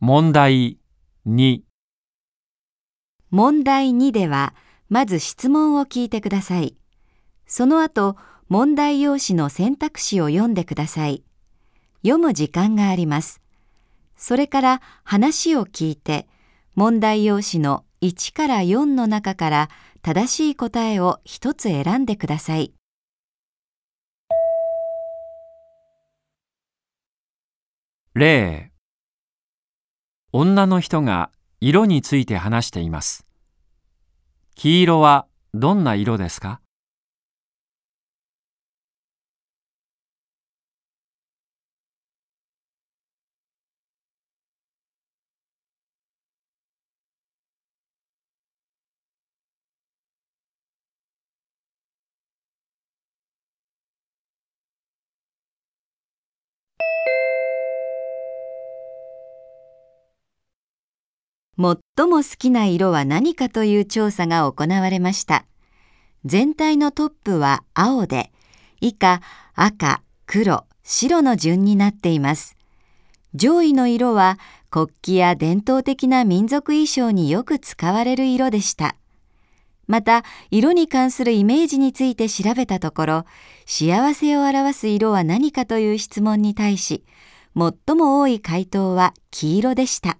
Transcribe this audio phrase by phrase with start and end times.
[0.00, 0.78] 問題
[1.26, 1.62] 2
[3.30, 4.54] 問題2では、
[4.88, 6.76] まず質問を聞いてください。
[7.46, 8.14] その後、
[8.48, 11.24] 問題用紙の選択肢を読んでください。
[12.02, 13.40] 読む時間があります。
[14.16, 16.28] それから話を聞いて、
[16.76, 19.68] 問題用紙の1から4の中から
[20.00, 22.72] 正しい答えを一つ選んでください。
[28.14, 28.70] 例
[30.30, 33.26] 女の人が色について話しています。
[34.56, 36.60] 黄色はどんな色ですか？
[61.58, 65.44] 最も好きな色は何かという調査が行われました。
[66.24, 68.30] 全体のトップは青で、
[68.80, 69.20] 以下
[69.54, 72.56] 赤、黒、白の順になっています。
[73.34, 74.38] 上位の色は
[74.70, 78.94] 国旗や伝統的な民族衣装によく使われる色でした。
[79.88, 83.24] また、色に関するイメージについて調べたところ、
[83.66, 87.04] 幸せを表す色は何かという質問に対し、
[87.56, 90.18] 最も多い回答は黄色でした。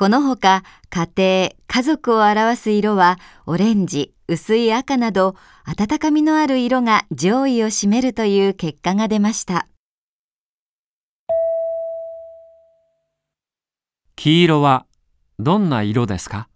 [0.00, 9.68] このほか、家庭、家族を表す色は、オレンジ、薄い赤など、温かみのある色が上位を占めるという結果が出ました。
[14.16, 14.86] 黄色は
[15.38, 16.48] どんな色ですか？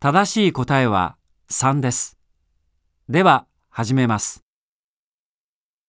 [0.00, 1.18] 正しい答えは
[1.50, 2.16] 3です。
[3.10, 4.42] では、始めます。